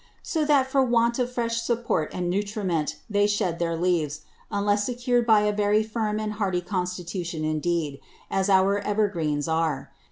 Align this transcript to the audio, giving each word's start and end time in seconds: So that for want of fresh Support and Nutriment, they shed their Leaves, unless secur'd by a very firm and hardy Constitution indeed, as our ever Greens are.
So 0.23 0.45
that 0.45 0.65
for 0.65 0.83
want 0.83 1.19
of 1.19 1.31
fresh 1.31 1.61
Support 1.61 2.11
and 2.11 2.27
Nutriment, 2.27 2.95
they 3.07 3.27
shed 3.27 3.59
their 3.59 3.77
Leaves, 3.77 4.21
unless 4.49 4.85
secur'd 4.87 5.27
by 5.27 5.41
a 5.41 5.53
very 5.53 5.83
firm 5.83 6.19
and 6.19 6.33
hardy 6.33 6.61
Constitution 6.61 7.45
indeed, 7.45 7.99
as 8.31 8.49
our 8.49 8.79
ever 8.79 9.07
Greens 9.07 9.47
are. 9.47 9.91